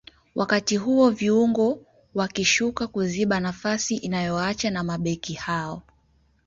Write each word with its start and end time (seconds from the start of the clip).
wakati 0.35 0.77
huo 0.77 1.09
viungo 1.09 1.79
wakishuka 2.15 2.87
kuziba 2.87 3.39
nafasi 3.39 3.95
inayoacha 3.95 4.69
na 4.71 4.83
mabeki 4.83 5.33
hao 5.33 5.83